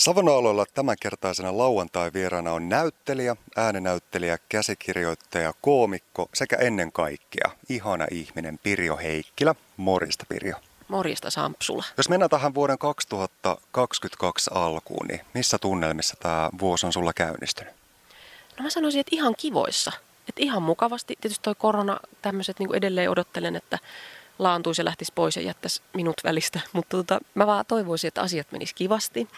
Savonaaloilla 0.00 0.66
tämänkertaisena 0.74 1.58
lauantai-vieraana 1.58 2.52
on 2.52 2.68
näyttelijä, 2.68 3.36
äänenäyttelijä, 3.56 4.38
käsikirjoittaja, 4.48 5.52
koomikko 5.60 6.28
sekä 6.34 6.56
ennen 6.56 6.92
kaikkea 6.92 7.50
ihana 7.68 8.06
ihminen 8.10 8.58
Pirjo 8.62 8.96
Heikkilä. 8.96 9.54
Morjesta 9.76 10.26
Pirjo. 10.28 10.56
Morjesta 10.88 11.30
Sampsula. 11.30 11.84
Jos 11.96 12.08
mennään 12.08 12.30
tähän 12.30 12.54
vuoden 12.54 12.78
2022 12.78 14.50
alkuun, 14.54 15.06
niin 15.06 15.20
missä 15.34 15.58
tunnelmissa 15.58 16.16
tämä 16.20 16.50
vuosi 16.60 16.86
on 16.86 16.92
sulla 16.92 17.12
käynnistynyt? 17.12 17.74
No 18.58 18.62
mä 18.62 18.70
sanoisin, 18.70 19.00
että 19.00 19.16
ihan 19.16 19.34
kivoissa. 19.38 19.92
Että 20.28 20.42
ihan 20.42 20.62
mukavasti. 20.62 21.18
Tietysti 21.20 21.42
toi 21.42 21.54
korona 21.54 22.00
tämmöiset 22.22 22.58
niin 22.58 22.74
edelleen 22.74 23.10
odottelen, 23.10 23.56
että 23.56 23.78
laantuisi 24.38 24.80
ja 24.80 24.84
lähtisi 24.84 25.12
pois 25.14 25.36
ja 25.36 25.42
jättäisi 25.42 25.82
minut 25.94 26.16
välistä. 26.24 26.60
Mutta 26.72 26.96
tota, 26.96 27.20
mä 27.34 27.46
vaan 27.46 27.64
toivoisin, 27.68 28.08
että 28.08 28.22
asiat 28.22 28.52
menis 28.52 28.74
kivasti 28.74 29.28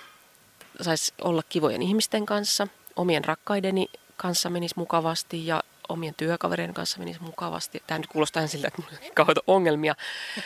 saisi 0.81 1.13
olla 1.21 1.43
kivojen 1.49 1.83
ihmisten 1.83 2.27
kanssa, 2.27 2.69
omien 2.97 3.25
rakkaideni 3.25 3.89
kanssa 4.17 4.51
menisi 4.51 4.75
mukavasti 4.79 5.47
ja 5.47 5.63
omien 5.89 6.15
työkavereiden 6.15 6.75
kanssa 6.75 6.99
menisi 6.99 7.23
mukavasti. 7.23 7.83
Tämä 7.87 7.99
nyt 7.99 8.07
kuulostaa 8.07 8.47
siltä, 8.47 8.69
että 8.69 8.83
minulla 8.83 9.07
on 9.07 9.15
kauheita 9.15 9.41
ongelmia 9.47 9.95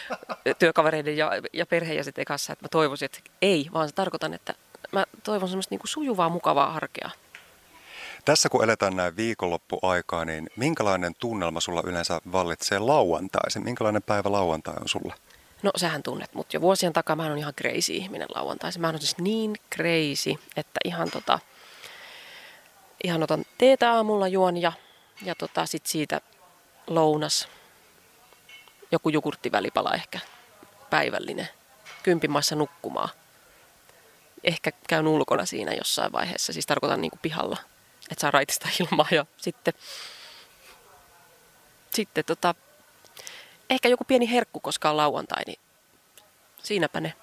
työkavereiden 0.58 1.16
ja, 1.16 1.30
ja 1.52 1.66
perheenjäsenten 1.66 2.24
kanssa, 2.24 2.52
että 2.52 2.64
mä 2.64 2.68
toivoisin, 2.68 3.06
että 3.06 3.20
ei, 3.42 3.70
vaan 3.72 3.88
se 3.88 3.94
tarkoitan, 3.94 4.34
että 4.34 4.54
mä 4.92 5.04
toivon 5.22 5.48
semmoista 5.48 5.72
niin 5.72 5.80
kuin 5.80 5.88
sujuvaa, 5.88 6.28
mukavaa 6.28 6.74
arkea. 6.74 7.10
Tässä 8.24 8.48
kun 8.48 8.64
eletään 8.64 8.96
näin 8.96 9.16
viikonloppuaikaa, 9.16 10.24
niin 10.24 10.50
minkälainen 10.56 11.14
tunnelma 11.18 11.60
sulla 11.60 11.82
yleensä 11.84 12.20
vallitsee 12.32 12.78
lauantaisin? 12.78 13.64
Minkälainen 13.64 14.02
päivä 14.02 14.32
lauantai 14.32 14.74
on 14.80 14.88
sulla? 14.88 15.14
No 15.66 15.72
sähän 15.76 16.02
tunnet 16.02 16.34
mut 16.34 16.54
jo 16.54 16.60
vuosien 16.60 16.92
takaa. 16.92 17.16
Mä 17.16 17.22
oon 17.22 17.38
ihan 17.38 17.54
crazy 17.54 17.92
ihminen 17.92 18.28
lauantaisin. 18.34 18.80
Mä 18.80 18.88
oon 18.88 18.98
siis 18.98 19.18
niin 19.18 19.56
crazy, 19.74 20.34
että 20.56 20.80
ihan 20.84 21.10
tota, 21.10 21.38
ihan 23.04 23.22
otan 23.22 23.44
teetä 23.58 23.92
aamulla 23.92 24.28
juon 24.28 24.56
ja, 24.56 24.72
ja 25.22 25.34
tota, 25.34 25.66
sit 25.66 25.86
siitä 25.86 26.20
lounas. 26.86 27.48
Joku 28.90 29.08
jogurttivälipala 29.08 29.94
ehkä 29.94 30.20
päivällinen. 30.90 31.48
Kympimassa 32.02 32.56
nukkumaan. 32.56 33.08
Ehkä 34.44 34.72
käyn 34.88 35.06
ulkona 35.06 35.46
siinä 35.46 35.72
jossain 35.72 36.12
vaiheessa. 36.12 36.52
Siis 36.52 36.66
tarkoitan 36.66 37.00
niin 37.00 37.12
pihalla, 37.22 37.56
että 38.10 38.20
saa 38.20 38.30
raitista 38.30 38.68
ilmaa 38.80 39.08
ja 39.10 39.26
sitten, 39.36 39.74
sitten 41.94 42.24
tota, 42.24 42.54
ehkä 43.70 43.88
joku 43.88 44.04
pieni 44.04 44.30
herkku, 44.30 44.60
koska 44.60 44.90
on 44.90 44.96
lauantai, 44.96 45.42
niin 45.46 45.65
siinäpä 46.66 47.00
ne. 47.00 47.14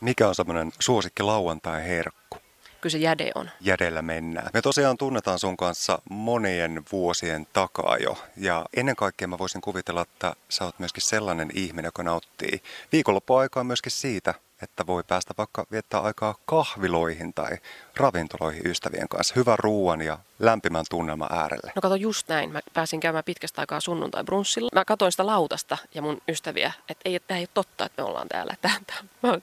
Mikä 0.00 0.28
on 0.28 0.34
semmoinen 0.34 0.72
suosikki 0.78 1.22
lauantai-herkku? 1.22 2.37
Kyllä 2.80 2.92
se 2.92 2.98
jäde 2.98 3.30
on. 3.34 3.50
Jädellä 3.60 4.02
mennään. 4.02 4.50
Me 4.54 4.62
tosiaan 4.62 4.98
tunnetaan 4.98 5.38
sun 5.38 5.56
kanssa 5.56 5.98
monien 6.10 6.82
vuosien 6.92 7.46
takaa 7.52 7.96
jo. 7.96 8.18
Ja 8.36 8.66
ennen 8.76 8.96
kaikkea 8.96 9.28
mä 9.28 9.38
voisin 9.38 9.60
kuvitella, 9.60 10.02
että 10.02 10.34
sä 10.48 10.64
oot 10.64 10.78
myöskin 10.78 11.02
sellainen 11.02 11.50
ihminen, 11.54 11.88
joka 11.88 12.02
nauttii 12.02 12.62
viikonloppuaikaa 12.92 13.64
myöskin 13.64 13.92
siitä, 13.92 14.34
että 14.62 14.86
voi 14.86 15.04
päästä 15.04 15.34
vaikka 15.38 15.66
viettää 15.70 16.00
aikaa 16.00 16.34
kahviloihin 16.46 17.34
tai 17.34 17.50
ravintoloihin 17.96 18.66
ystävien 18.66 19.08
kanssa. 19.08 19.34
Hyvän 19.36 19.58
ruoan 19.58 20.00
ja 20.00 20.18
lämpimän 20.38 20.84
tunnelman 20.90 21.32
äärelle. 21.32 21.72
No 21.74 21.82
kato 21.82 21.94
just 21.94 22.28
näin. 22.28 22.52
Mä 22.52 22.60
pääsin 22.74 23.00
käymään 23.00 23.24
pitkästä 23.24 23.62
aikaa 23.62 23.80
sunnuntai 23.80 24.24
brunssilla. 24.24 24.70
Mä 24.74 24.84
katsoin 24.84 25.12
sitä 25.12 25.26
lautasta 25.26 25.78
ja 25.94 26.02
mun 26.02 26.20
ystäviä, 26.28 26.72
että 26.88 27.08
ei, 27.08 27.20
tämä 27.20 27.38
ei 27.38 27.42
ole 27.42 27.48
totta, 27.54 27.86
että 27.86 28.02
me 28.02 28.08
ollaan 28.08 28.28
täällä. 28.28 28.54
Tämä, 28.60 28.74
on 29.22 29.42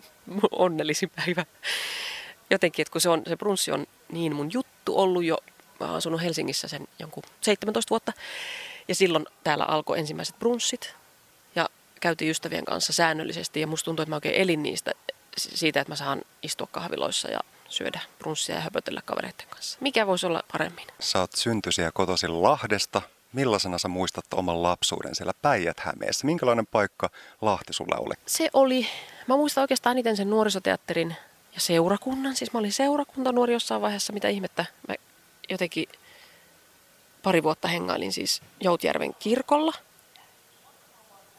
onnellisin 0.52 1.12
päivä. 1.16 1.46
Jotenkin, 2.50 2.84
että 2.84 2.92
kun 2.92 3.02
se, 3.02 3.10
on, 3.10 3.24
se 3.28 3.36
brunssi 3.36 3.72
on 3.72 3.88
niin 4.12 4.36
mun 4.36 4.50
juttu 4.54 5.00
ollut 5.00 5.24
jo, 5.24 5.38
mä 5.80 5.86
oon 5.86 5.96
asunut 5.96 6.22
Helsingissä 6.22 6.68
sen 6.68 6.88
jonkun 7.00 7.24
17 7.42 7.90
vuotta. 7.90 8.14
Ja 8.88 8.96
silloin 8.96 9.26
täällä 9.44 9.66
alkoi 9.66 10.00
ensimmäiset 10.00 10.40
brunssit 10.40 10.96
ja 11.56 11.70
käytiin 12.02 12.32
ystävien 12.32 12.66
kanssa 12.66 12.94
säännöllisesti 12.94 13.62
ja 13.62 13.68
musta 13.68 13.86
tuntuu, 13.86 14.04
että 14.04 14.10
mä 14.10 14.16
oikein 14.16 14.36
elin 14.36 14.64
niistä 14.64 14.92
siitä, 15.38 15.82
että 15.82 15.92
mä 15.92 15.96
saan 15.96 16.22
istua 16.44 16.68
kahviloissa 16.72 17.32
ja 17.32 17.40
syödä 17.70 18.00
brunssia 18.20 18.56
ja 18.56 18.62
höpötellä 18.62 19.02
kavereiden 19.06 19.48
kanssa. 19.50 19.78
Mikä 19.82 20.08
voisi 20.08 20.26
olla 20.26 20.44
paremmin? 20.52 20.88
Sä 21.00 21.20
oot 21.20 21.32
syntyisiä 21.36 21.92
kotoisin 21.92 22.44
Lahdesta. 22.44 23.02
Millaisena 23.34 23.78
sä 23.78 23.88
muistat 23.88 24.26
oman 24.34 24.64
lapsuuden 24.64 25.16
siellä 25.16 25.34
Päijät-Hämeessä? 25.42 26.26
Minkälainen 26.26 26.68
paikka 26.68 27.10
Lahti 27.42 27.74
sulle 27.74 27.96
oli? 28.00 28.14
Se 28.26 28.50
oli, 28.54 28.88
mä 29.28 29.36
muistan 29.36 29.62
oikeastaan 29.62 29.92
eniten 29.92 30.18
sen 30.18 30.30
nuorisoteatterin 30.30 31.16
ja 31.56 31.62
seurakunnan. 31.62 32.36
Siis 32.36 32.54
mä 32.54 32.60
olin 32.60 32.74
seurakuntanuori 32.74 33.54
jossain 33.54 33.82
vaiheessa, 33.82 34.14
mitä 34.14 34.28
ihmettä. 34.28 34.66
Mä 34.88 34.96
jotenkin 35.50 35.88
pari 37.24 37.44
vuotta 37.44 37.68
hengailin 37.68 38.14
siis 38.14 38.42
Joutjärven 38.60 39.16
kirkolla– 39.20 39.74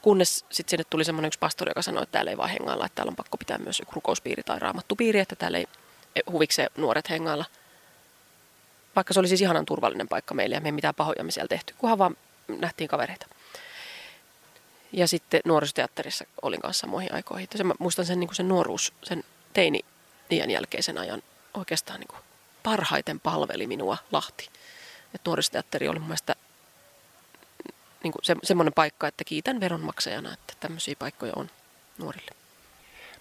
Kunnes 0.07 0.45
sitten 0.51 0.71
sinne 0.71 0.85
tuli 0.91 1.05
semmoinen 1.05 1.27
yksi 1.27 1.39
pastori, 1.39 1.71
joka 1.71 1.83
sanoi, 1.83 2.03
että 2.03 2.13
täällä 2.13 2.31
ei 2.31 2.37
vaan 2.37 2.51
hengailla, 2.51 2.87
että 2.87 2.97
täällä 2.97 3.11
on 3.11 3.17
pakko 3.17 3.37
pitää 3.37 3.59
myös 3.59 3.79
joku 3.79 3.93
rukouspiiri 3.95 4.43
tai 4.43 4.59
raamattupiiri, 4.59 5.21
että 5.21 5.37
täällä 5.37 5.59
ei 5.59 5.67
huvikseen 6.31 6.71
nuoret 6.77 7.11
hengailla. 7.11 7.45
Vaikka 8.97 9.15
se 9.15 9.21
oli 9.21 9.29
siis 9.29 9.43
ihanan 9.43 9.67
turvallinen 9.67 10.09
paikka 10.09 10.35
meille 10.35 10.55
ja 10.55 10.61
me 10.61 10.69
ei 10.69 10.73
mitään 10.73 10.95
pahoja 10.95 11.25
me 11.25 11.31
siellä 11.31 11.49
tehty, 11.49 11.75
kunhan 11.79 11.99
vaan 11.99 12.17
nähtiin 12.49 12.89
kavereita. 12.89 13.27
Ja 14.93 15.09
sitten 15.09 15.41
nuorisoteatterissa 15.45 16.25
olin 16.43 16.61
kanssa 16.61 16.81
samoihin 16.81 17.15
aikoihin. 17.15 17.49
Mä 17.65 17.75
muistan 17.79 18.07
sen, 18.07 18.21
niin 18.21 18.29
kuin 18.29 18.37
sen 18.37 18.49
nuoruus, 18.49 18.93
sen 19.05 19.25
teini 19.53 19.81
liian 20.31 20.51
jälkeisen 20.51 20.99
ajan 20.99 21.23
oikeastaan 21.55 22.01
niin 22.01 22.09
kuin 22.09 22.21
parhaiten 22.63 23.21
palveli 23.21 23.67
minua 23.67 23.97
Lahti. 24.13 24.49
Et 25.15 25.21
nuorisoteatteri 25.27 25.89
oli 25.89 25.99
mun 25.99 26.09
mielestä 26.09 26.35
niin 28.03 28.13
kuin 28.13 28.25
se, 28.25 28.37
semmoinen 28.43 28.73
paikka, 28.73 29.09
että 29.09 29.25
kiitän 29.25 29.61
veronmaksajana, 29.61 30.33
että 30.33 30.55
tämmöisiä 30.61 30.95
paikkoja 30.99 31.33
on 31.37 31.51
nuorille. 31.99 32.31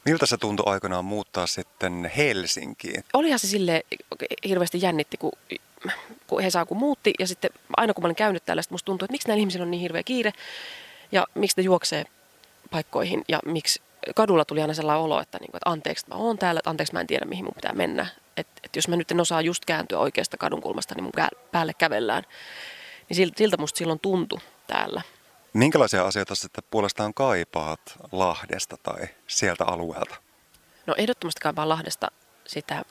Miltä 0.06 0.26
se 0.26 0.38
tuntui 0.38 0.74
aikanaan 0.74 1.06
muuttaa 1.06 1.48
sitten 1.48 2.12
Helsinkiin? 2.18 3.04
Olihan 3.14 3.40
se 3.40 3.48
sille 3.48 3.86
hirveästi 4.48 4.82
jännitti, 4.82 5.18
kun, 5.18 5.32
kun 6.28 6.44
Hesa 6.44 6.66
kun 6.66 6.78
muutti 6.78 7.14
ja 7.20 7.28
sitten 7.28 7.50
aina 7.78 7.94
kun 7.94 8.04
mä 8.04 8.08
olin 8.08 8.16
käynyt 8.16 8.46
täällä, 8.46 8.62
musta 8.70 8.86
tuntui, 8.86 9.06
että 9.06 9.12
miksi 9.12 9.28
näillä 9.28 9.40
ihmisillä 9.40 9.64
on 9.64 9.72
niin 9.72 9.82
hirveä 9.82 10.04
kiire 10.04 10.34
ja 11.12 11.28
miksi 11.36 11.58
ne 11.58 11.64
juoksee 11.64 12.06
paikkoihin 12.72 13.24
ja 13.28 13.40
miksi 13.46 13.82
kadulla 14.16 14.46
tuli 14.46 14.62
aina 14.62 14.74
sellainen 14.74 15.04
olo, 15.04 15.22
että, 15.22 15.38
niin 15.42 15.52
kuin, 15.52 15.58
että 15.58 15.70
anteeksi 15.70 16.06
mä 16.10 16.16
oon 16.16 16.38
täällä, 16.38 16.60
että 16.60 16.70
anteeksi 16.70 16.94
mä 16.94 17.02
en 17.02 17.08
tiedä 17.08 17.26
mihin 17.26 17.46
mun 17.46 17.54
pitää 17.56 17.74
mennä. 17.74 18.08
Että, 18.38 18.54
että 18.64 18.78
jos 18.78 18.88
mä 18.88 18.96
nyt 18.96 19.12
en 19.12 19.20
osaa 19.20 19.42
just 19.42 19.66
kääntyä 19.66 20.00
oikeasta 20.00 20.38
kadunkulmasta, 20.38 20.96
niin 20.96 21.04
mun 21.04 21.12
päälle 21.52 21.74
kävellään. 21.74 22.24
Niin 23.10 23.32
siltä 23.38 23.58
musta 23.58 23.78
silloin 23.78 24.00
tuntui 24.00 24.40
täällä. 24.68 25.02
Minkälaisia 25.54 26.06
asioita 26.06 26.36
sitten 26.36 26.64
puolestaan 26.72 27.14
kaipaat 27.14 27.80
Lahdesta 28.12 28.78
tai 28.84 29.08
sieltä 29.28 29.66
alueelta? 29.66 30.16
No 30.86 30.96
ehdottomasti 30.98 31.42
kaipaan 31.42 31.70
Lahdesta 31.70 32.08
sitä, 32.48 32.86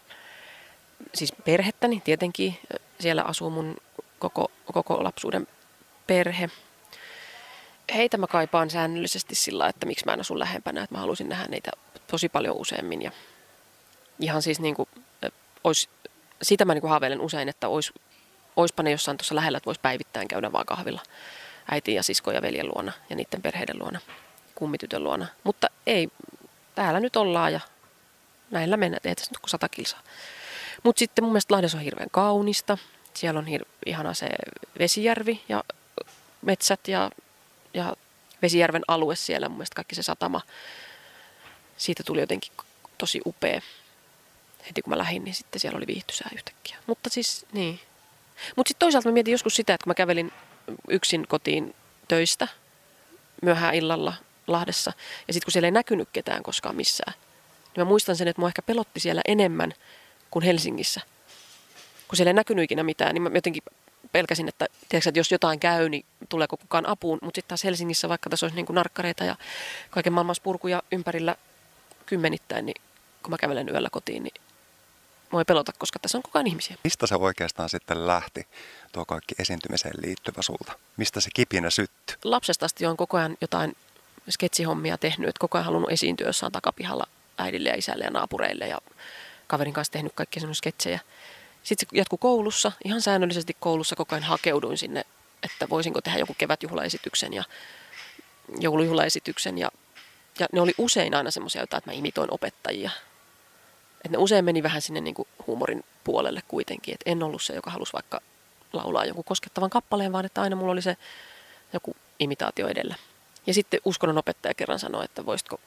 siis 1.14 1.32
perhettäni 1.44 2.00
tietenkin. 2.04 2.58
Siellä 3.00 3.22
asuu 3.22 3.50
mun 3.50 3.76
koko, 4.18 4.50
koko 4.72 5.04
lapsuuden 5.04 5.46
perhe. 6.06 6.50
Heitä 7.94 8.16
mä 8.16 8.26
kaipaan 8.26 8.70
säännöllisesti 8.70 9.34
sillä, 9.34 9.68
että 9.68 9.86
miksi 9.86 10.04
mä 10.06 10.12
en 10.12 10.20
asu 10.20 10.38
lähempänä, 10.38 10.82
että 10.82 10.94
mä 10.94 11.00
haluaisin 11.00 11.28
nähdä 11.28 11.46
niitä 11.48 11.70
tosi 12.06 12.28
paljon 12.28 12.56
useammin. 12.56 13.02
Ja 13.02 13.10
ihan 14.20 14.42
siis 14.42 14.60
niin 14.60 14.74
kuin, 14.74 14.88
ois, 15.64 15.88
sitä 16.42 16.64
mä 16.64 16.74
niin 16.74 16.80
kuin 16.80 16.90
haaveilen 16.90 17.20
usein, 17.20 17.48
että 17.48 17.68
ois, 17.68 17.92
oispa 18.56 18.82
ne 18.82 18.90
jossain 18.90 19.16
tuossa 19.16 19.34
lähellä, 19.34 19.56
että 19.56 19.66
voisi 19.66 19.80
päivittäin 19.80 20.28
käydä 20.28 20.52
vaan 20.52 20.66
kahvilla 20.66 21.02
äiti 21.70 21.94
ja 21.94 22.02
sisko 22.02 22.32
ja 22.32 22.42
veljen 22.42 22.68
luona 22.68 22.92
ja 23.10 23.16
niiden 23.16 23.42
perheiden 23.42 23.78
luona, 23.78 24.00
kummitytön 24.54 25.04
luona. 25.04 25.26
Mutta 25.44 25.68
ei, 25.86 26.08
täällä 26.74 27.00
nyt 27.00 27.16
ollaan 27.16 27.52
ja 27.52 27.60
näillä 28.50 28.76
mennään, 28.76 29.00
ei 29.04 29.14
tässä 29.14 29.32
nyt 29.32 29.38
kuin 29.38 29.50
sata 29.50 29.68
kilsaa. 29.68 30.02
Mutta 30.82 30.98
sitten 30.98 31.24
mun 31.24 31.32
mielestä 31.32 31.54
Lahdessa 31.54 31.78
on 31.78 31.84
hirveän 31.84 32.10
kaunista. 32.10 32.78
Siellä 33.14 33.38
on 33.38 33.46
hir- 33.46 33.68
ihana 33.86 34.14
se 34.14 34.28
Vesijärvi 34.78 35.42
ja 35.48 35.64
metsät 36.42 36.88
ja, 36.88 37.10
ja 37.74 37.96
Vesijärven 38.42 38.82
alue 38.88 39.16
siellä, 39.16 39.48
mun 39.48 39.58
mielestä 39.58 39.74
kaikki 39.74 39.94
se 39.94 40.02
satama. 40.02 40.40
Siitä 41.76 42.02
tuli 42.02 42.20
jotenkin 42.20 42.52
tosi 42.98 43.20
upea. 43.26 43.60
Heti 44.66 44.82
kun 44.82 44.90
mä 44.90 44.98
lähdin, 44.98 45.24
niin 45.24 45.34
sitten 45.34 45.60
siellä 45.60 45.76
oli 45.76 45.86
viihtysää 45.86 46.30
yhtäkkiä. 46.34 46.76
Mutta 46.86 47.10
siis, 47.10 47.46
niin. 47.52 47.80
Mutta 48.56 48.68
sitten 48.68 48.78
toisaalta 48.78 49.08
mä 49.08 49.12
mietin 49.12 49.32
joskus 49.32 49.56
sitä, 49.56 49.74
että 49.74 49.84
kun 49.84 49.90
mä 49.90 49.94
kävelin 49.94 50.32
yksin 50.88 51.28
kotiin 51.28 51.74
töistä 52.08 52.48
myöhään 53.42 53.74
illalla 53.74 54.14
Lahdessa. 54.46 54.92
Ja 55.28 55.34
sitten 55.34 55.46
kun 55.46 55.52
siellä 55.52 55.66
ei 55.66 55.72
näkynyt 55.72 56.08
ketään 56.12 56.42
koskaan 56.42 56.76
missään, 56.76 57.14
niin 57.76 57.84
mä 57.86 57.88
muistan 57.88 58.16
sen, 58.16 58.28
että 58.28 58.40
mua 58.40 58.48
ehkä 58.48 58.62
pelotti 58.62 59.00
siellä 59.00 59.22
enemmän 59.24 59.72
kuin 60.30 60.42
Helsingissä. 60.42 61.00
Kun 62.08 62.16
siellä 62.16 62.30
ei 62.30 62.34
näkynyt 62.34 62.64
ikinä 62.64 62.82
mitään, 62.82 63.14
niin 63.14 63.22
mä 63.22 63.30
jotenkin 63.34 63.62
pelkäsin, 64.14 64.48
että, 64.48 64.66
tiedätkö, 64.88 65.08
että 65.08 65.20
jos 65.20 65.32
jotain 65.32 65.60
käy, 65.60 65.88
niin 65.88 66.04
tuleeko 66.28 66.56
kukaan 66.56 66.88
apuun. 66.88 67.18
Mutta 67.22 67.38
sitten 67.38 67.48
taas 67.48 67.64
Helsingissä, 67.64 68.08
vaikka 68.08 68.30
tässä 68.30 68.46
olisi 68.46 68.56
niin 68.56 68.66
kuin 68.66 68.74
narkkareita 68.74 69.24
ja 69.24 69.36
kaiken 69.90 70.12
maailman 70.12 70.36
purkuja 70.42 70.82
ympärillä 70.92 71.36
kymmenittäin, 72.06 72.66
niin 72.66 72.82
kun 73.22 73.30
mä 73.30 73.36
kävelen 73.38 73.68
yöllä 73.68 73.88
kotiin, 73.90 74.22
niin 74.22 74.34
mua 75.30 75.40
ei 75.40 75.44
pelota, 75.44 75.72
koska 75.78 75.98
tässä 75.98 76.18
on 76.18 76.22
koko 76.22 76.38
ajan 76.38 76.46
ihmisiä. 76.46 76.76
Mistä 76.84 77.06
se 77.06 77.14
oikeastaan 77.14 77.68
sitten 77.68 78.06
lähti, 78.06 78.46
tuo 78.92 79.04
kaikki 79.04 79.34
esiintymiseen 79.38 79.94
liittyvä 80.02 80.42
sulta? 80.42 80.72
Mistä 80.96 81.20
se 81.20 81.30
kipinä 81.34 81.70
syttyi? 81.70 82.16
Lapsesta 82.24 82.66
asti 82.66 82.86
on 82.86 82.96
koko 82.96 83.16
ajan 83.16 83.36
jotain 83.40 83.76
sketsihommia 84.30 84.98
tehnyt, 84.98 85.28
että 85.28 85.40
koko 85.40 85.58
ajan 85.58 85.64
halunnut 85.64 85.90
esiintyä 85.90 86.26
jossain 86.26 86.52
takapihalla 86.52 87.06
äidille 87.38 87.68
ja 87.68 87.74
isälle 87.74 88.04
ja 88.04 88.10
naapureille 88.10 88.68
ja 88.68 88.78
kaverin 89.46 89.74
kanssa 89.74 89.92
tehnyt 89.92 90.12
kaikkia 90.14 90.40
semmoisia 90.40 90.58
sketsejä. 90.58 91.00
Sitten 91.64 91.88
se 91.90 91.96
jatkui 91.98 92.18
koulussa, 92.18 92.72
ihan 92.84 93.00
säännöllisesti 93.00 93.56
koulussa 93.60 93.96
koko 93.96 94.14
ajan 94.14 94.24
hakeuduin 94.24 94.78
sinne, 94.78 95.04
että 95.42 95.68
voisinko 95.68 96.00
tehdä 96.00 96.18
joku 96.18 96.34
kevätjuhlaesityksen 96.38 97.32
ja 97.32 97.44
joulujuhlaesityksen. 98.60 99.58
Ja, 99.58 99.70
ja 100.38 100.46
ne 100.52 100.60
oli 100.60 100.72
usein 100.78 101.14
aina 101.14 101.30
semmoisia, 101.30 101.62
että 101.62 101.82
mä 101.86 101.92
imitoin 101.92 102.30
opettajia. 102.30 102.90
Et 104.04 104.10
ne 104.10 104.18
usein 104.18 104.44
meni 104.44 104.62
vähän 104.62 104.82
sinne 104.82 105.00
niin 105.00 105.14
kuin 105.14 105.28
huumorin 105.46 105.84
puolelle 106.04 106.42
kuitenkin. 106.48 106.94
Et 106.94 107.00
en 107.06 107.22
ollut 107.22 107.42
se, 107.42 107.54
joka 107.54 107.70
halusi 107.70 107.92
vaikka 107.92 108.20
laulaa 108.72 109.04
jonkun 109.04 109.24
koskettavan 109.24 109.70
kappaleen, 109.70 110.12
vaan 110.12 110.24
että 110.24 110.42
aina 110.42 110.56
mulla 110.56 110.72
oli 110.72 110.82
se 110.82 110.96
joku 111.72 111.96
imitaatio 112.18 112.68
edellä. 112.68 112.94
Ja 113.46 113.54
sitten 113.54 113.80
uskonnon 113.84 114.18
opettaja 114.18 114.54
kerran 114.54 114.78
sanoi, 114.78 115.04
että 115.04 115.26
voisitko 115.26 115.60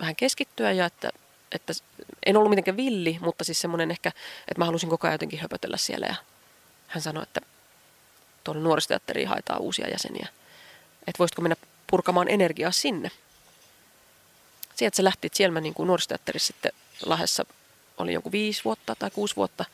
vähän 0.00 0.16
keskittyä 0.16 0.72
ja 0.72 0.86
että, 0.86 1.10
että 1.52 1.72
en 2.26 2.36
ollut 2.36 2.50
mitenkään 2.50 2.76
villi, 2.76 3.18
mutta 3.20 3.44
siis 3.44 3.60
semmoinen 3.60 3.90
ehkä, 3.90 4.08
että 4.48 4.58
mä 4.58 4.64
halusin 4.64 4.88
koko 4.88 5.06
ajan 5.06 5.14
jotenkin 5.14 5.40
höpötellä 5.40 5.76
siellä 5.76 6.06
ja 6.06 6.14
hän 6.86 7.02
sanoi, 7.02 7.22
että 7.22 7.40
tuonne 8.44 8.62
nuorisoteatteriin 8.62 9.28
haetaan 9.28 9.60
uusia 9.60 9.88
jäseniä. 9.88 10.28
Että 11.06 11.18
voisitko 11.18 11.42
mennä 11.42 11.56
purkamaan 11.86 12.28
energiaa 12.28 12.70
sinne. 12.70 13.10
Sieltä 14.74 14.96
se 14.96 15.04
lähti, 15.04 15.26
että 15.26 15.36
siellä 15.36 15.52
mä 15.52 15.60
niin 15.60 15.74
kuin 15.74 15.86
nuorisoteatterissa 15.86 16.46
sitten 16.46 16.72
Lahdessa 17.06 17.44
olin 18.02 18.14
joku 18.14 18.32
viisi 18.32 18.64
vuotta 18.64 18.94
tai 18.94 19.10
kuusi 19.10 19.36
vuotta. 19.36 19.64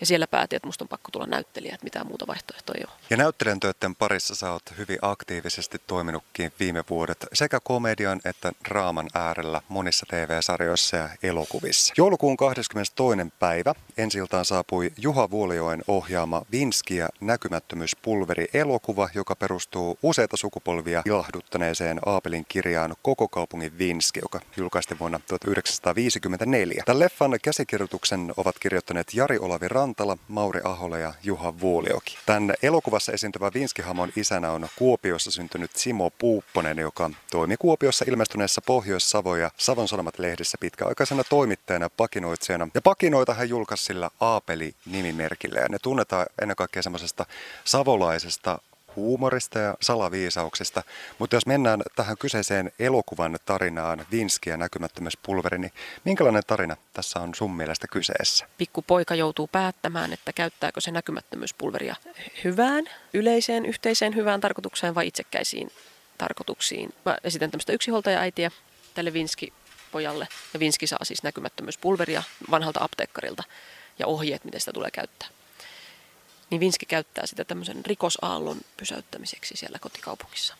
Ja 0.00 0.06
siellä 0.06 0.26
päätin, 0.26 0.56
että 0.56 0.68
musta 0.68 0.84
on 0.84 0.88
pakko 0.88 1.10
tulla 1.10 1.26
näyttelijä, 1.26 1.74
että 1.74 1.84
mitään 1.84 2.06
muuta 2.06 2.26
vaihtoehtoa 2.26 2.74
ei 2.78 2.84
ole. 2.88 2.94
Ja 3.10 3.16
näyttelijän 3.16 3.60
töiden 3.60 3.96
parissa 3.96 4.34
sä 4.34 4.52
oot 4.52 4.62
hyvin 4.78 4.98
aktiivisesti 5.02 5.80
toiminutkin 5.86 6.52
viime 6.60 6.84
vuodet 6.90 7.26
sekä 7.32 7.60
komedian 7.60 8.20
että 8.24 8.52
draaman 8.68 9.08
äärellä 9.14 9.60
monissa 9.68 10.06
TV-sarjoissa 10.10 10.96
ja 10.96 11.08
elokuvissa. 11.22 11.94
Joulukuun 11.96 12.36
22. 12.36 13.16
päivä 13.38 13.74
ensi 13.96 14.18
saapui 14.42 14.92
Juha 14.96 15.30
Vuolioen 15.30 15.82
ohjaama 15.88 16.42
Vinski 16.52 16.96
ja 16.96 17.08
näkymättömyyspulveri 17.20 18.46
elokuva, 18.54 19.08
joka 19.14 19.36
perustuu 19.36 19.98
useita 20.02 20.36
sukupolvia 20.36 21.02
ilahduttaneeseen 21.06 22.00
Aapelin 22.06 22.44
kirjaan 22.48 22.94
Koko 23.02 23.28
kaupungin 23.28 23.78
Vinski, 23.78 24.20
joka 24.22 24.40
julkaistiin 24.56 24.98
vuonna 24.98 25.20
1954. 25.26 26.82
Tämän 26.86 27.00
leffan 27.00 27.38
käsikirjoituksen 27.74 28.32
ovat 28.36 28.58
kirjoittaneet 28.58 29.14
Jari 29.14 29.38
Olavi 29.38 29.68
Rantala, 29.68 30.16
Mauri 30.28 30.60
Ahola 30.64 30.98
ja 30.98 31.14
Juha 31.22 31.60
Vuolioki. 31.60 32.18
Tämän 32.26 32.54
elokuvassa 32.62 33.12
esiintyvä 33.12 33.50
Vinskihamon 33.54 34.12
isänä 34.16 34.50
on 34.50 34.68
Kuopiossa 34.78 35.30
syntynyt 35.30 35.70
Simo 35.76 36.10
Puupponen, 36.10 36.78
joka 36.78 37.10
toimi 37.30 37.56
Kuopiossa 37.58 38.04
ilmestyneessä 38.08 38.60
Pohjois-Savo 38.60 39.36
ja 39.36 39.50
Savon 39.56 39.88
Sanomat-lehdissä 39.88 40.58
pitkäaikaisena 40.60 41.24
toimittajana 41.24 41.84
ja 41.84 41.90
pakinoitsijana. 41.96 42.68
Ja 42.74 42.82
pakinoita 42.82 43.34
hän 43.34 43.48
julkaisi 43.48 43.84
sillä 43.84 44.10
Aapeli-nimimerkillä 44.20 45.60
ja 45.60 45.68
ne 45.68 45.78
tunnetaan 45.82 46.26
ennen 46.42 46.56
kaikkea 46.56 46.82
semmoisesta 46.82 47.26
savolaisesta 47.64 48.58
huumorista 48.96 49.58
ja 49.58 49.74
salaviisauksista. 49.80 50.82
Mutta 51.18 51.36
jos 51.36 51.46
mennään 51.46 51.82
tähän 51.96 52.18
kyseiseen 52.18 52.72
elokuvan 52.78 53.38
tarinaan, 53.46 54.06
Vinski 54.10 54.50
ja 54.50 54.56
näkymättömyyspulveri, 54.56 55.58
niin 55.58 55.72
minkälainen 56.04 56.42
tarina 56.46 56.76
tässä 56.92 57.20
on 57.20 57.34
sun 57.34 57.56
mielestä 57.56 57.86
kyseessä? 57.86 58.46
Pikku 58.58 58.82
poika 58.82 59.14
joutuu 59.14 59.46
päättämään, 59.46 60.12
että 60.12 60.32
käyttääkö 60.32 60.80
se 60.80 60.90
näkymättömyyspulveria 60.90 61.96
hyvään, 62.44 62.84
yleiseen, 63.14 63.66
yhteiseen 63.66 64.14
hyvään 64.14 64.40
tarkoitukseen 64.40 64.94
vai 64.94 65.06
itsekkäisiin 65.06 65.70
tarkoituksiin. 66.18 66.94
Mä 67.04 67.18
esitän 67.24 67.50
tämmöistä 67.50 67.72
yksinhuoltaja-äitiä 67.72 68.50
tälle 68.94 69.12
Vinski-pojalle. 69.12 70.28
Ja 70.54 70.60
Vinski 70.60 70.86
saa 70.86 71.04
siis 71.04 71.22
näkymättömyyspulveria 71.22 72.22
vanhalta 72.50 72.84
apteekkarilta 72.84 73.42
ja 73.98 74.06
ohjeet, 74.06 74.44
miten 74.44 74.60
sitä 74.60 74.72
tulee 74.72 74.90
käyttää 74.90 75.28
niin 76.50 76.60
Vinski 76.60 76.86
käyttää 76.86 77.26
sitä 77.26 77.44
tämmöisen 77.44 77.86
rikosaallon 77.86 78.60
pysäyttämiseksi 78.76 79.56
siellä 79.56 79.78
kotikaupungissa. 79.78 80.54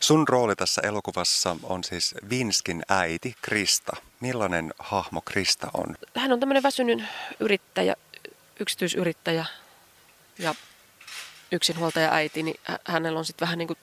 Sun 0.00 0.28
rooli 0.28 0.56
tässä 0.56 0.80
elokuvassa 0.84 1.56
on 1.62 1.84
siis 1.84 2.14
Vinskin 2.30 2.82
äiti 2.88 3.34
Krista. 3.42 3.92
Millainen 4.20 4.74
hahmo 4.78 5.20
Krista 5.20 5.70
on? 5.74 5.96
Hän 6.16 6.32
on 6.32 6.40
tämmöinen 6.40 6.62
väsynyt 6.62 7.02
yrittäjä, 7.40 7.96
yksityisyrittäjä 8.60 9.44
ja 10.38 10.54
yksinhuoltaja 11.52 12.12
äiti, 12.12 12.42
niin 12.42 12.60
hänellä 12.84 13.18
on 13.18 13.24
sitten 13.24 13.46
vähän 13.46 13.58
niin 13.58 13.66
kuin 13.66 13.78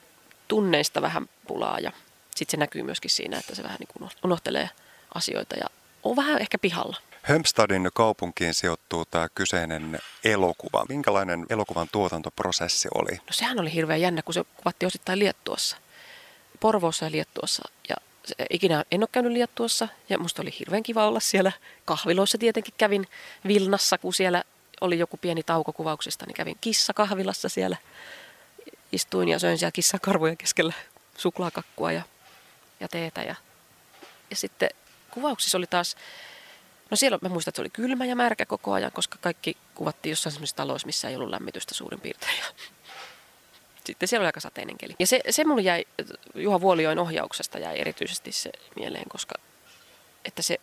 tunneista 0.48 1.02
vähän 1.02 1.28
pulaa 1.46 1.78
ja 1.78 1.92
sitten 2.34 2.50
se 2.50 2.56
näkyy 2.56 2.82
myöskin 2.82 3.10
siinä, 3.10 3.38
että 3.38 3.54
se 3.54 3.62
vähän 3.62 3.78
niin 3.78 3.88
kuin 3.98 4.10
unohtelee 4.24 4.70
asioita 5.14 5.56
ja 5.56 5.66
on 6.02 6.16
vähän 6.16 6.40
ehkä 6.40 6.58
pihalla. 6.58 6.96
Hömstadin 7.22 7.88
kaupunkiin 7.94 8.54
sijoittuu 8.54 9.04
tämä 9.04 9.28
kyseinen 9.34 9.98
elokuva. 10.24 10.86
Minkälainen 10.88 11.46
elokuvan 11.50 11.88
tuotantoprosessi 11.92 12.88
oli? 12.94 13.16
No 13.16 13.30
sehän 13.30 13.60
oli 13.60 13.72
hirveän 13.72 14.00
jännä, 14.00 14.22
kun 14.22 14.34
se 14.34 14.44
kuvattiin 14.56 14.86
osittain 14.86 15.18
Liettuassa. 15.18 15.76
Porvoossa 16.60 17.04
ja 17.04 17.10
Liettuassa. 17.10 17.62
Ja 17.88 17.96
ikinä 18.50 18.84
en 18.90 19.02
ole 19.02 19.08
käynyt 19.12 19.32
Liettuassa 19.32 19.88
ja 20.08 20.18
musta 20.18 20.42
oli 20.42 20.54
hirveän 20.58 20.82
kiva 20.82 21.06
olla 21.06 21.20
siellä. 21.20 21.52
Kahviloissa 21.84 22.38
tietenkin 22.38 22.74
kävin 22.78 23.08
Vilnassa, 23.48 23.98
kun 23.98 24.14
siellä 24.14 24.44
oli 24.80 24.98
joku 24.98 25.16
pieni 25.16 25.42
tauko 25.42 25.72
kuvauksista, 25.72 26.26
niin 26.26 26.34
kävin 26.34 26.58
kissakahvilassa 26.60 27.48
siellä. 27.48 27.76
Istuin 28.92 29.28
ja 29.28 29.38
söin 29.38 29.58
siellä 29.58 29.72
kissakarvojen 29.72 30.36
keskellä 30.36 30.72
suklaakakkua 31.18 31.92
ja, 31.92 32.02
ja 32.80 32.88
teetä. 32.88 33.22
Ja, 33.22 33.34
ja 34.30 34.36
sitten 34.36 34.70
kuvauksissa 35.10 35.58
oli 35.58 35.66
taas 35.66 35.96
No 36.90 36.96
siellä 36.96 37.18
mä 37.22 37.28
muistan, 37.28 37.50
että 37.50 37.56
se 37.56 37.62
oli 37.62 37.70
kylmä 37.70 38.04
ja 38.04 38.16
märkä 38.16 38.46
koko 38.46 38.72
ajan, 38.72 38.92
koska 38.92 39.18
kaikki 39.20 39.56
kuvattiin 39.74 40.10
jossain 40.10 40.32
sellaisessa 40.32 40.56
taloissa, 40.56 40.86
missä 40.86 41.08
ei 41.08 41.16
ollut 41.16 41.30
lämmitystä 41.30 41.74
suurin 41.74 42.00
piirtein. 42.00 42.42
Sitten 43.84 44.08
siellä 44.08 44.22
oli 44.22 44.28
aika 44.28 44.40
sateinen 44.40 44.78
keli. 44.78 44.96
Ja 44.98 45.06
se, 45.06 45.20
se 45.30 45.44
mulle 45.44 45.62
jäi, 45.62 45.84
Juha 46.34 46.60
Vuolioin 46.60 46.98
ohjauksesta 46.98 47.58
jäi 47.58 47.80
erityisesti 47.80 48.32
se 48.32 48.50
mieleen, 48.76 49.08
koska 49.08 49.34
että 50.24 50.42
se 50.42 50.58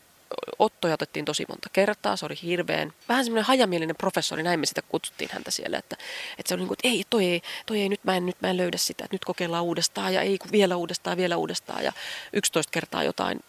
ottoja 0.60 0.94
otettiin 0.94 1.25
tosi 1.25 1.45
monta 1.50 1.69
kertaa, 1.74 2.16
se 2.16 2.25
oli 2.25 2.36
hirveän, 2.44 2.94
vähän 3.10 3.25
semmoinen 3.25 3.45
hajamielinen 3.45 3.95
professori, 3.95 4.44
näin 4.44 4.60
me 4.60 4.65
sitä 4.65 4.81
kutsuttiin 4.81 5.29
häntä 5.34 5.51
siellä, 5.51 5.77
että, 5.77 5.98
että 6.38 6.48
se 6.48 6.53
oli 6.53 6.62
niin 6.62 6.67
kuin, 6.67 6.75
että 6.75 6.88
ei, 6.88 7.03
toi 7.10 7.25
ei, 7.25 7.41
toi 7.65 7.82
ei, 7.82 7.89
nyt 7.89 8.03
mä 8.03 8.15
en, 8.17 8.25
nyt 8.25 8.41
mä 8.41 8.50
en 8.50 8.58
löydä 8.58 8.77
sitä, 8.77 9.03
että 9.03 9.15
nyt 9.15 9.25
kokeillaan 9.25 9.63
uudestaan 9.63 10.13
ja 10.13 10.22
ei, 10.22 10.39
vielä 10.51 10.75
uudestaan, 10.75 11.17
vielä 11.17 11.38
uudestaan 11.38 11.84
ja 11.84 11.94
11 12.34 12.72
kertaa 12.72 13.03
jotain 13.03 13.39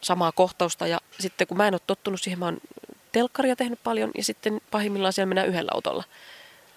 samaa 0.00 0.32
kohtausta 0.32 0.86
ja 0.86 1.00
sitten 1.20 1.46
kun 1.46 1.56
mä 1.56 1.68
en 1.68 1.74
ole 1.74 1.80
tottunut 1.86 2.20
siihen, 2.20 2.38
mä 2.38 2.44
oon 2.44 2.58
telkkaria 3.12 3.56
tehnyt 3.56 3.80
paljon 3.84 4.10
ja 4.16 4.24
sitten 4.24 4.60
pahimmillaan 4.70 5.12
siellä 5.12 5.28
mennään 5.28 5.48
yhdellä 5.48 5.70
autolla. 5.74 6.04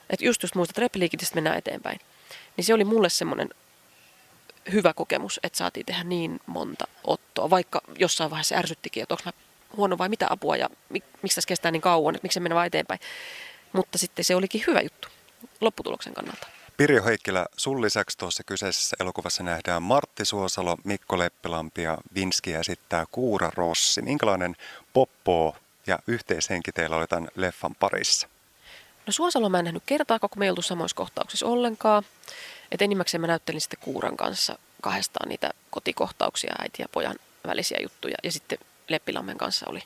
Että 0.09 0.25
just 0.25 0.43
just 0.43 0.55
muistat, 0.55 0.77
repliikitistä 0.77 1.35
mennään 1.35 1.57
eteenpäin. 1.57 1.99
Niin 2.57 2.65
se 2.65 2.73
oli 2.73 2.83
mulle 2.83 3.09
semmoinen 3.09 3.49
hyvä 4.71 4.93
kokemus, 4.93 5.39
että 5.43 5.57
saatiin 5.57 5.85
tehdä 5.85 6.03
niin 6.03 6.39
monta 6.45 6.87
ottoa, 7.03 7.49
vaikka 7.49 7.81
jossain 7.97 8.29
vaiheessa 8.29 8.55
ärsyttikin, 8.55 9.03
että 9.03 9.13
onko 9.13 9.23
mä 9.25 9.31
huono 9.77 9.97
vai 9.97 10.09
mitä 10.09 10.27
apua 10.29 10.57
ja 10.57 10.69
mik, 10.89 11.03
miksi 11.21 11.35
tässä 11.35 11.47
kestää 11.47 11.71
niin 11.71 11.81
kauan, 11.81 12.15
että 12.15 12.25
miksi 12.25 12.39
mennä 12.39 12.55
vaan 12.55 12.67
eteenpäin. 12.67 12.99
Mutta 13.73 13.97
sitten 13.97 14.25
se 14.25 14.35
olikin 14.35 14.63
hyvä 14.67 14.81
juttu 14.81 15.07
lopputuloksen 15.61 16.13
kannalta. 16.13 16.47
Pirjo 16.77 17.03
Heikkilä, 17.03 17.45
sun 17.57 17.81
lisäksi 17.81 18.17
tuossa 18.17 18.43
kyseisessä 18.43 18.95
elokuvassa 18.99 19.43
nähdään 19.43 19.83
Martti 19.83 20.25
Suosalo, 20.25 20.77
Mikko 20.83 21.17
Leppilampi 21.17 21.83
ja 21.83 21.97
Vinski 22.15 22.53
esittää 22.53 23.05
Kuura 23.11 23.51
Rossi. 23.53 24.01
Minkälainen 24.01 24.55
poppo 24.93 25.55
ja 25.87 25.99
yhteishenki 26.07 26.71
teillä 26.71 26.95
oli 26.95 27.07
tämän 27.07 27.29
leffan 27.35 27.75
parissa? 27.75 28.27
No 29.07 29.13
Suosalo 29.13 29.49
mä 29.49 29.59
en 29.59 29.65
nähnyt 29.65 29.83
kertaakaan, 29.85 30.29
kun 30.29 30.39
me 30.39 30.45
ei 30.45 30.49
oltu 30.49 30.61
samoissa 30.61 30.95
kohtauksissa 30.95 31.45
ollenkaan. 31.45 32.03
Et 32.71 32.81
enimmäkseen 32.81 33.21
mä 33.21 33.27
näyttelin 33.27 33.61
sitten 33.61 33.79
Kuuran 33.79 34.17
kanssa 34.17 34.57
kahdestaan 34.81 35.29
niitä 35.29 35.51
kotikohtauksia, 35.69 36.55
äiti 36.59 36.81
ja 36.81 36.87
pojan 36.91 37.15
välisiä 37.47 37.77
juttuja. 37.81 38.17
Ja 38.23 38.31
sitten 38.31 38.57
Leppilammen 38.87 39.37
kanssa 39.37 39.65
oli 39.69 39.83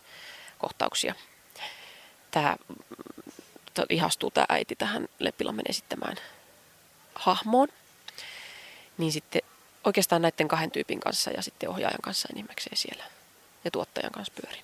kohtauksia. 0.58 1.16
Tämä 2.32 2.56
ihastuu 3.90 4.32
tämä 4.32 4.46
äiti 4.50 4.76
tähän 4.76 5.08
Leppilammen 5.20 5.66
esittämään 5.70 6.18
hahmoon, 7.16 7.68
niin 8.98 9.12
sitten 9.12 9.42
oikeastaan 9.84 10.22
näiden 10.22 10.48
kahden 10.48 10.72
tyypin 10.72 11.00
kanssa 11.00 11.32
ja 11.32 11.42
sitten 11.42 11.70
ohjaajan 11.70 12.02
kanssa 12.02 12.28
enimmäkseen 12.32 12.78
siellä 12.78 13.04
ja 13.64 13.72
tuottajan 13.72 14.12
kanssa 14.12 14.34
pyörin. 14.42 14.64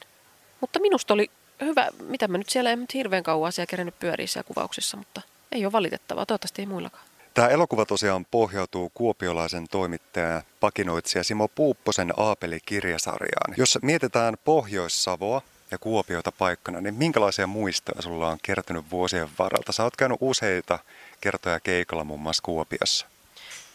Mutta 0.62 0.80
minusta 0.80 1.14
oli 1.14 1.32
hyvä, 1.62 1.88
mitä 2.00 2.28
mä 2.28 2.38
nyt 2.38 2.50
siellä 2.50 2.72
en 2.72 2.82
nyt 2.82 2.94
hirveän 2.94 3.24
kauan 3.24 3.52
siellä 3.52 3.70
kerännyt 3.70 4.00
pyöriä 4.00 4.28
siellä 4.28 4.48
kuvauksessa, 4.48 4.98
mutta 4.98 5.22
ei 5.52 5.66
ole 5.66 5.72
valitettavaa, 5.72 6.26
toivottavasti 6.26 6.62
ei 6.62 6.66
muillakaan. 6.66 7.04
Tämä 7.34 7.48
elokuva 7.48 7.86
tosiaan 7.86 8.26
pohjautuu 8.26 8.92
kuopiolaisen 8.94 9.68
toimittaja 9.68 10.42
pakinoitsija 10.60 11.24
Simo 11.24 11.48
Puupposen 11.48 12.14
Aapeli-kirjasarjaan. 12.18 13.54
Jos 13.58 13.80
mietitään 13.82 14.38
Pohjois-Savoa 14.46 15.42
ja 15.72 15.78
Kuopiota 15.78 16.32
paikkana, 16.32 16.82
niin 16.82 16.94
minkälaisia 16.94 17.48
muistoja 17.48 18.02
sulla 18.02 18.30
on 18.30 18.38
kertynyt 18.42 18.92
vuosien 18.92 19.30
varalta? 19.40 19.72
Sä 19.72 19.84
oot 19.84 19.96
käynyt 19.96 20.18
useita 20.22 20.80
kertoja 21.22 21.60
keikalla 21.60 22.04
muun 22.04 22.20
muassa 22.20 22.44
Kuopiossa. 22.44 23.06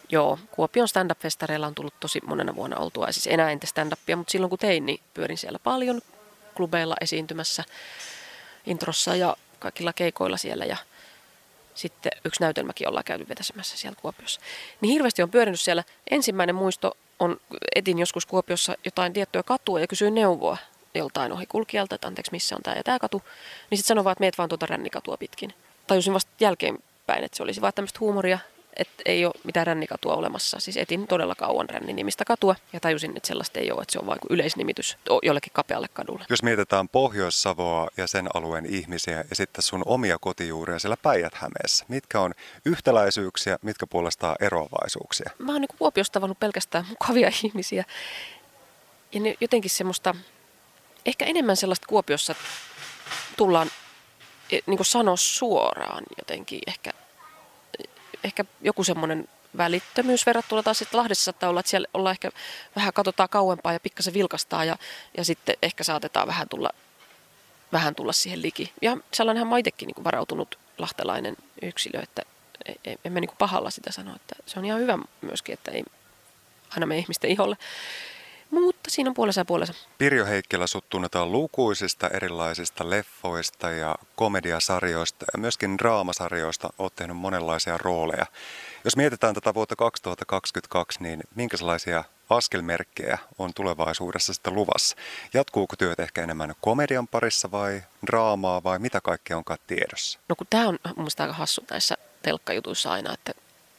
Joo, 0.09 0.39
Kuopion 0.51 0.89
stand-up-festareilla 0.89 1.67
on 1.67 1.75
tullut 1.75 2.01
tosi 2.01 2.21
monena 2.27 2.55
vuonna 2.55 2.77
oltua. 2.77 3.13
Siis 3.13 3.27
enää 3.27 3.51
entä 3.51 3.67
stand-upia, 3.67 4.17
mutta 4.17 4.31
silloin 4.31 4.51
kun 4.51 4.59
tein, 4.59 4.87
niin 4.87 5.01
pyörin 5.15 5.39
siellä 5.39 5.59
paljon 5.59 6.01
klubeilla 6.55 6.95
esiintymässä 7.01 7.65
introssa 8.67 9.17
ja 9.17 9.37
kaikilla 9.59 9.93
keikoilla 9.93 10.37
siellä. 10.37 10.65
Ja 10.65 10.77
sitten 11.75 12.13
yksi 12.25 12.41
näytelmäkin 12.41 12.89
ollaan 12.89 13.05
käyty 13.05 13.29
vetäsemässä 13.29 13.77
siellä 13.77 13.99
Kuopiossa. 14.03 14.41
Niin 14.81 14.93
hirveästi 14.93 15.23
on 15.23 15.31
pyörinyt 15.31 15.61
siellä. 15.61 15.85
Ensimmäinen 16.11 16.55
muisto 16.55 16.97
on, 17.19 17.41
etin 17.75 17.99
joskus 17.99 18.27
Kuopiossa 18.27 18.75
jotain 18.85 19.13
tiettyä 19.13 19.43
katua 19.43 19.81
ja 19.81 19.87
kysyin 19.87 20.15
neuvoa 20.15 20.57
joltain 20.95 21.33
ohikulkijalta, 21.33 21.95
että 21.95 22.07
anteeksi 22.07 22.33
missä 22.33 22.57
on 22.57 22.63
tämä 22.63 22.77
ja 22.77 22.85
tämä 22.85 22.99
katu. 22.99 23.23
Niin 23.71 23.79
sitten 23.79 23.89
sanoi 23.89 24.05
vaan, 24.05 24.13
että 24.13 24.23
meet 24.23 24.39
vaan 24.39 24.49
tuota 24.49 24.67
rännikatua 24.67 25.17
pitkin. 25.17 25.55
Tajusin 25.87 26.15
vasta 26.15 26.31
jälkeenpäin, 27.07 27.25
että 27.25 27.37
se 27.37 27.43
olisi 27.43 27.61
vaan 27.61 27.73
tämmöistä 27.75 28.01
huumoria 28.01 28.39
että 28.77 29.03
ei 29.07 29.25
ole 29.27 29.35
mitään 29.45 29.67
rännikatua 29.67 30.15
olemassa. 30.15 30.61
Siis 30.61 30.77
etin 30.77 31.07
todella 31.07 31.35
kauan 31.35 31.71
ränninimistä 31.71 32.25
katua 32.25 32.57
ja 32.73 32.81
tajusin, 32.81 33.17
että 33.17 33.27
sellaista 33.27 33.61
ei 33.61 33.73
ole, 33.73 33.83
että 33.83 33.93
se 33.93 33.99
on 33.99 34.07
vain 34.07 34.19
yleisnimitys 34.31 34.99
jollekin 35.23 35.53
kapealle 35.53 35.89
kadulle. 35.89 36.25
Jos 36.29 36.43
mietitään 36.43 36.89
Pohjois-Savoa 36.89 37.89
ja 37.97 38.07
sen 38.07 38.29
alueen 38.35 38.67
ihmisiä 38.67 39.25
ja 39.31 39.37
sitten 39.37 39.63
sun 39.63 39.83
omia 39.87 40.19
kotijuuria 40.21 40.79
siellä 40.79 40.97
Päijät-Hämeessä, 40.97 41.85
mitkä 41.89 42.21
on 42.21 42.35
yhtäläisyyksiä, 42.65 43.59
mitkä 43.63 43.87
puolestaan 43.87 44.37
eroavaisuuksia? 44.41 45.31
Mä 45.39 45.53
oon 45.53 45.61
niin 45.61 45.79
Kuopiosta 45.79 46.13
tavannut 46.13 46.41
pelkästään 46.41 46.87
mukavia 46.89 47.31
ihmisiä 47.45 47.85
ja 49.13 49.21
ne 49.21 49.35
jotenkin 49.41 49.71
semmoista, 49.71 50.15
ehkä 51.07 51.25
enemmän 51.25 51.57
sellaista 51.57 51.87
Kuopiossa 51.87 52.35
tullaan 53.37 53.71
niin 54.51 54.77
kuin 54.77 54.87
sanoa 54.87 55.17
suoraan 55.17 56.05
jotenkin 56.19 56.61
ehkä 56.67 56.93
ehkä 58.25 58.45
joku 58.61 58.85
semmoinen 58.85 59.29
välittömyys 59.57 60.27
verrattuna 60.27 60.63
taas 60.63 60.79
sitten 60.79 60.99
Lahdessa 60.99 61.25
saattaa 61.25 61.51
olla, 61.51 61.61
että 61.61 61.71
siellä 61.71 61.89
ollaan 61.95 62.13
ehkä 62.13 62.31
vähän 62.77 62.93
katsotaan 62.93 63.29
kauempaa 63.29 63.73
ja 63.73 63.81
pikkasen 63.81 64.15
vilkastaa 64.15 64.65
ja, 64.65 64.77
ja 65.17 65.25
sitten 65.25 65.57
ehkä 65.63 65.85
saatetaan 65.85 66.27
vähän 66.27 66.49
tulla, 66.49 66.71
vähän 67.73 67.95
tulla 67.95 68.13
siihen 68.13 68.43
liki. 68.43 68.73
Ja 68.83 68.97
sellainenhan 69.13 69.49
mä 69.49 69.59
itsekin 69.59 69.87
niin 69.87 70.05
varautunut 70.05 70.59
lahtelainen 70.79 71.37
yksilö, 71.63 72.01
että 72.01 72.23
e, 72.65 72.73
e, 72.85 72.97
en 73.05 73.13
mä 73.13 73.21
niin 73.21 73.31
pahalla 73.39 73.71
sitä 73.71 73.93
sano, 73.93 74.17
että 74.17 74.37
se 74.47 74.59
on 74.59 74.65
ihan 74.65 74.81
hyvä 74.81 74.99
myöskin, 75.21 75.53
että 75.53 75.71
ei 75.71 75.85
aina 76.71 76.87
me 76.87 76.99
ihmisten 76.99 77.31
iholle. 77.31 77.57
Mutta 78.51 78.91
siinä 78.91 79.11
on 79.11 79.15
puolensa 79.15 79.41
ja 79.41 79.45
puolensa. 79.45 79.75
Pirjo 79.99 80.27
Heikkilä 80.27 80.67
sut 80.67 80.89
tunnetaan 80.89 81.33
lukuisista 81.33 82.09
erilaisista 82.09 82.91
leffoista 82.91 83.71
ja 83.71 83.95
komediasarjoista 84.17 85.27
ja 85.33 85.39
myöskin 85.39 85.79
draamasarjoista. 85.79 86.71
Oot 86.79 86.95
tehnyt 86.97 87.17
monenlaisia 87.17 87.79
rooleja. 87.79 88.27
Jos 88.85 88.97
mietitään 88.97 89.35
tätä 89.35 89.55
vuotta 89.55 89.77
2022, 89.77 91.03
niin 91.03 91.23
minkälaisia 91.35 92.05
askelmerkkejä 92.31 93.19
on 93.39 93.55
tulevaisuudessa 93.55 94.35
sitten 94.35 94.55
luvassa? 94.55 94.97
Jatkuuko 95.35 95.77
työt 95.77 96.01
ehkä 96.01 96.23
enemmän 96.23 96.55
komedian 96.61 97.09
parissa 97.09 97.51
vai 97.51 97.83
draamaa 98.07 98.63
vai 98.63 98.79
mitä 98.79 99.01
kaikkea 99.01 99.37
onkaan 99.37 99.59
tiedossa? 99.67 100.19
No 100.29 100.37
kun 100.37 100.47
tämä 100.51 100.69
on 100.69 100.79
mun 100.97 101.09
aika 101.19 101.33
hassu 101.33 101.65
näissä 101.71 101.97
telkkajutuissa 102.23 102.93
aina, 102.93 103.15
että 103.15 103.33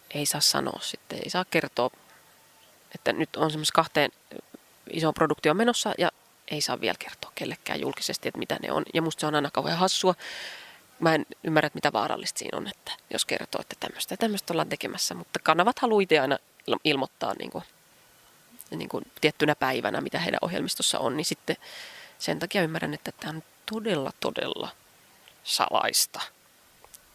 ei 0.09 0.25
saa 0.25 0.41
sanoa 0.41 0.79
sitten, 0.81 1.19
ei 1.23 1.29
saa 1.29 1.45
kertoa, 1.45 1.89
että 2.95 3.13
nyt 3.13 3.35
on 3.35 3.51
semmoisessa 3.51 3.75
kahteen 3.75 4.11
iso 4.91 5.13
produktio 5.13 5.53
menossa 5.53 5.93
ja 5.97 6.11
ei 6.47 6.61
saa 6.61 6.81
vielä 6.81 6.95
kertoa 6.99 7.31
kellekään 7.35 7.81
julkisesti, 7.81 8.27
että 8.27 8.39
mitä 8.39 8.57
ne 8.61 8.71
on. 8.71 8.83
Ja 8.93 9.01
musta 9.01 9.19
se 9.19 9.27
on 9.27 9.35
aina 9.35 9.51
kauhean 9.51 9.77
hassua. 9.77 10.15
Mä 10.99 11.15
en 11.15 11.25
ymmärrä, 11.43 11.67
että 11.67 11.77
mitä 11.77 11.93
vaarallista 11.93 12.39
siinä 12.39 12.57
on, 12.57 12.67
että 12.67 12.91
jos 13.13 13.25
kertoo, 13.25 13.61
että 13.61 13.75
tämmöistä 13.79 14.13
ja 14.13 14.17
tämmöistä 14.17 14.53
ollaan 14.53 14.69
tekemässä. 14.69 15.15
Mutta 15.15 15.39
kanavat 15.43 15.79
haluaa 15.79 16.01
itse 16.01 16.19
aina 16.19 16.37
ilmoittaa 16.83 17.33
niin 17.39 17.51
kuin, 17.51 17.63
niin 18.71 18.89
kuin 18.89 19.03
tiettynä 19.21 19.55
päivänä, 19.55 20.01
mitä 20.01 20.19
heidän 20.19 20.39
ohjelmistossa 20.41 20.99
on. 20.99 21.17
Niin 21.17 21.25
sitten 21.25 21.55
sen 22.19 22.39
takia 22.39 22.63
ymmärrän, 22.63 22.93
että 22.93 23.11
tämä 23.11 23.33
on 23.33 23.43
todella, 23.71 24.11
todella 24.19 24.69
salaista 25.43 26.21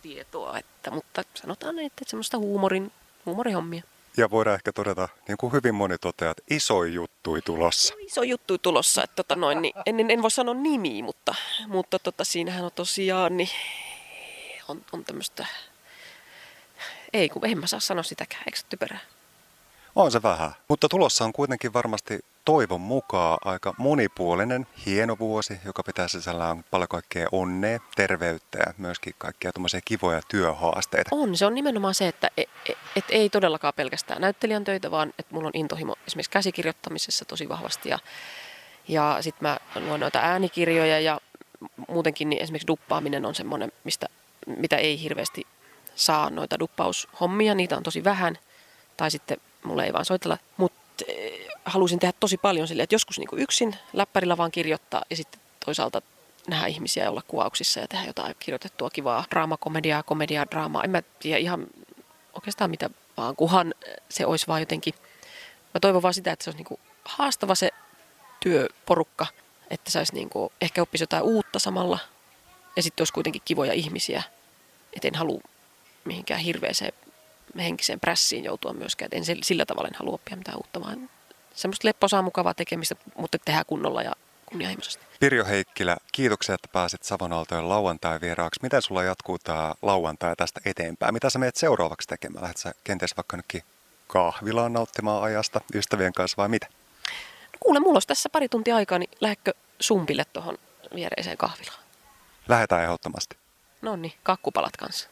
tietoa. 0.02 0.58
Että, 0.58 0.90
mutta 0.90 1.24
sanotaan, 1.34 1.78
että 1.78 2.04
semmoista 2.06 2.38
huumorin, 2.38 2.92
huumorihommia. 3.26 3.82
Ja 4.16 4.30
voidaan 4.30 4.54
ehkä 4.54 4.72
todeta, 4.72 5.08
niin 5.28 5.38
kuin 5.38 5.52
hyvin 5.52 5.74
moni 5.74 5.98
toteaa, 5.98 6.30
että 6.30 6.42
iso 6.50 6.84
juttu 6.84 7.36
tulossa. 7.44 7.94
Iso 8.06 8.22
juttu 8.22 8.58
tulossa. 8.58 9.04
Että 9.04 9.16
tota 9.16 9.36
noin, 9.36 9.62
niin, 9.62 9.74
en, 9.86 10.10
en 10.10 10.22
voi 10.22 10.30
sanoa 10.30 10.54
nimiä, 10.54 11.04
mutta, 11.04 11.34
mutta 11.66 11.98
tota, 11.98 12.24
siinähän 12.24 12.64
on 12.64 12.70
tosiaan, 12.74 13.36
niin 13.36 13.50
on, 14.68 14.84
on 14.92 15.04
tämmöistä... 15.04 15.46
Ei, 17.12 17.28
kun 17.28 17.46
en 17.46 17.58
mä 17.58 17.66
saa 17.66 17.80
sanoa 17.80 18.02
sitäkään, 18.02 18.42
eikö 18.46 18.58
se 18.58 18.66
typerää? 18.68 19.00
On 19.94 20.12
se 20.12 20.22
vähän, 20.22 20.52
mutta 20.68 20.88
tulossa 20.88 21.24
on 21.24 21.32
kuitenkin 21.32 21.72
varmasti 21.72 22.20
toivon 22.44 22.80
mukaan 22.80 23.38
aika 23.44 23.74
monipuolinen, 23.78 24.66
hieno 24.86 25.18
vuosi, 25.18 25.60
joka 25.64 25.82
pitää 25.82 26.08
sisällään 26.08 26.64
paljon 26.70 26.88
kaikkea 26.88 27.28
onnea, 27.32 27.78
terveyttä 27.96 28.58
ja 28.58 28.74
myöskin 28.78 29.14
kaikkia 29.18 29.52
tuommoisia 29.52 29.80
kivoja 29.84 30.20
työhaasteita. 30.28 31.10
On, 31.12 31.36
se 31.36 31.46
on 31.46 31.54
nimenomaan 31.54 31.94
se, 31.94 32.08
että 32.08 32.30
et, 32.96 33.04
ei 33.08 33.30
todellakaan 33.30 33.74
pelkästään 33.76 34.20
näyttelijän 34.20 34.64
töitä, 34.64 34.90
vaan 34.90 35.12
että 35.18 35.34
mulla 35.34 35.46
on 35.46 35.52
intohimo 35.54 35.96
esimerkiksi 36.06 36.30
käsikirjoittamisessa 36.30 37.24
tosi 37.24 37.48
vahvasti. 37.48 37.88
Ja, 37.88 37.98
ja 38.88 39.16
sitten 39.20 39.48
mä 39.48 39.58
luen 39.80 40.00
noita 40.00 40.18
äänikirjoja 40.18 41.00
ja 41.00 41.20
muutenkin 41.88 42.30
niin 42.30 42.42
esimerkiksi 42.42 42.66
duppaaminen 42.66 43.26
on 43.26 43.34
semmoinen, 43.34 43.72
mistä, 43.84 44.06
mitä 44.46 44.76
ei 44.76 45.02
hirveästi 45.02 45.46
saa 45.94 46.30
noita 46.30 46.58
duppaushommia, 46.58 47.54
niitä 47.54 47.76
on 47.76 47.82
tosi 47.82 48.04
vähän. 48.04 48.38
Tai 48.96 49.10
sitten 49.10 49.38
mulle 49.64 49.84
ei 49.84 49.92
vaan 49.92 50.04
soitella, 50.04 50.38
mutta 50.56 51.04
eh, 51.08 51.48
halusin 51.64 51.98
tehdä 51.98 52.12
tosi 52.20 52.36
paljon 52.36 52.68
silleen, 52.68 52.84
että 52.84 52.94
joskus 52.94 53.18
niin 53.18 53.28
yksin 53.36 53.76
läppärillä 53.92 54.36
vaan 54.36 54.50
kirjoittaa 54.50 55.02
ja 55.10 55.16
sitten 55.16 55.40
toisaalta 55.64 56.02
nähdä 56.48 56.66
ihmisiä 56.66 57.10
olla 57.10 57.22
kuvauksissa 57.28 57.80
ja 57.80 57.88
tehdä 57.88 58.04
jotain 58.04 58.34
kirjoitettua 58.38 58.90
kivaa 58.90 59.24
draamakomediaa, 59.30 60.02
komediaa, 60.02 60.46
draamaa. 60.50 60.84
En 60.84 60.90
mä 60.90 61.02
tiedä 61.18 61.38
ihan 61.38 61.66
oikeastaan 62.42 62.70
mitä 62.70 62.90
vaan, 63.16 63.36
kunhan 63.36 63.74
se 64.08 64.26
olisi 64.26 64.46
vaan 64.46 64.62
jotenkin, 64.62 64.94
mä 65.74 65.80
toivon 65.80 66.02
vaan 66.02 66.14
sitä, 66.14 66.32
että 66.32 66.44
se 66.44 66.50
olisi 66.50 66.64
niin 66.64 66.80
haastava 67.04 67.54
se 67.54 67.70
työporukka, 68.40 69.26
että 69.70 69.90
saisi 69.90 70.14
niin 70.14 70.30
kuin, 70.30 70.52
ehkä 70.60 70.82
oppisi 70.82 71.02
jotain 71.02 71.22
uutta 71.22 71.58
samalla 71.58 71.98
ja 72.76 72.82
sitten 72.82 73.02
olisi 73.02 73.12
kuitenkin 73.12 73.42
kivoja 73.44 73.72
ihmisiä, 73.72 74.22
että 74.92 75.08
en 75.08 75.14
halua 75.14 75.40
mihinkään 76.04 76.40
hirveäseen 76.40 76.92
henkiseen 77.58 78.00
prässiin 78.00 78.44
joutua 78.44 78.72
myöskään. 78.72 79.08
Et 79.12 79.28
en 79.28 79.44
sillä 79.44 79.66
tavalla 79.66 79.88
en 79.88 79.98
halua 79.98 80.14
oppia 80.14 80.36
mitään 80.36 80.58
uutta, 80.58 80.80
vaan 80.80 81.10
semmoista 81.54 81.88
lepposaa 81.88 82.22
mukavaa 82.22 82.54
tekemistä, 82.54 82.96
mutta 83.16 83.38
tehdään 83.38 83.66
kunnolla 83.66 84.02
ja 84.02 84.12
kunnianhimoisesti. 84.46 85.04
Pirjo 85.22 85.44
Heikkilä, 85.44 85.96
kiitoksia, 86.12 86.54
että 86.54 86.68
pääsit 86.72 87.02
Savonaltojen 87.02 87.68
lauantai 87.68 88.20
vieraaksi. 88.20 88.60
Miten 88.62 88.82
sulla 88.82 89.02
jatkuu 89.02 89.38
tämä 89.38 89.74
lauantai 89.82 90.36
tästä 90.36 90.60
eteenpäin? 90.64 91.14
Mitä 91.14 91.30
sä 91.30 91.38
meet 91.38 91.56
seuraavaksi 91.56 92.08
tekemään? 92.08 92.42
Lähdet 92.42 92.56
sä 92.56 92.74
kenties 92.84 93.16
vaikka 93.16 93.36
nytkin 93.36 93.62
kahvilaan 94.06 94.72
nauttimaan 94.72 95.22
ajasta 95.22 95.60
ystävien 95.74 96.12
kanssa 96.12 96.36
vai 96.36 96.48
mitä? 96.48 96.66
No 97.52 97.58
kuule, 97.60 97.80
mulla 97.80 97.96
olisi 97.96 98.08
tässä 98.08 98.28
pari 98.28 98.48
tuntia 98.48 98.76
aikaa, 98.76 98.98
niin 98.98 99.10
lähdekö 99.20 99.52
sumpille 99.80 100.24
tuohon 100.24 100.58
viereiseen 100.94 101.36
kahvilaan? 101.36 101.80
Lähetään 102.48 102.82
ehdottomasti. 102.82 103.36
No 103.82 103.96
niin, 103.96 104.12
kakkupalat 104.22 104.76
kanssa. 104.76 105.08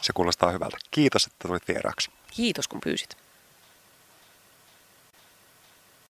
Se 0.00 0.12
kuulostaa 0.12 0.50
hyvältä. 0.50 0.76
Kiitos, 0.90 1.26
että 1.26 1.48
tulit 1.48 1.68
vieraaksi. 1.68 2.10
Kiitos, 2.30 2.68
kun 2.68 2.80
pyysit. 2.84 3.16